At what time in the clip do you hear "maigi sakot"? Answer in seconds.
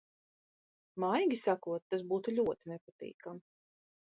1.03-1.85